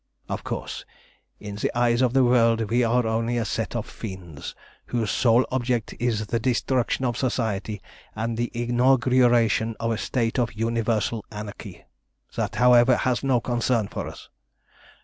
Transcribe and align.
Of 0.27 0.43
course, 0.43 0.83
in 1.39 1.57
the 1.57 1.69
eyes 1.77 2.01
of 2.01 2.13
the 2.13 2.23
world 2.23 2.71
we 2.71 2.83
are 2.83 3.05
only 3.05 3.37
a 3.37 3.45
set 3.45 3.75
of 3.75 3.85
fiends, 3.85 4.55
whose 4.87 5.11
sole 5.11 5.45
object 5.51 5.93
is 5.99 6.25
the 6.25 6.39
destruction 6.39 7.05
of 7.05 7.15
Society, 7.15 7.83
and 8.15 8.35
the 8.35 8.49
inauguration 8.51 9.75
of 9.79 9.91
a 9.91 9.99
state 9.99 10.39
of 10.39 10.53
universal 10.53 11.23
anarchy. 11.31 11.85
That, 12.35 12.55
however, 12.55 12.95
has 12.97 13.23
no 13.23 13.41
concern 13.41 13.89
for 13.89 14.07
us. 14.07 14.27